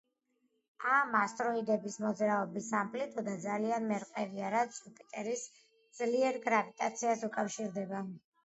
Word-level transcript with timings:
ამ 0.99 1.17
ასტეროიდების 1.19 1.97
მოძრაობის 2.05 2.69
ამპლიტუდა 2.79 3.35
ძალიან 3.45 3.87
მერყევია, 3.91 4.49
რაც 4.57 4.81
იუპიტერის 4.83 5.47
ძლიერ 6.01 6.43
გრავიტაციას 6.51 7.31
უკავშირდება. 7.33 8.07